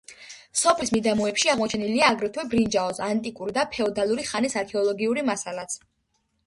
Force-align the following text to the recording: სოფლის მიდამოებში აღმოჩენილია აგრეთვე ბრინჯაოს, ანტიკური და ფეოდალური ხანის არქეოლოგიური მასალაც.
სოფლის 0.61 0.91
მიდამოებში 0.95 1.51
აღმოჩენილია 1.53 2.09
აგრეთვე 2.15 2.47
ბრინჯაოს, 2.55 3.03
ანტიკური 3.11 3.55
და 3.61 3.67
ფეოდალური 3.77 4.27
ხანის 4.33 4.61
არქეოლოგიური 4.65 5.29
მასალაც. 5.33 5.83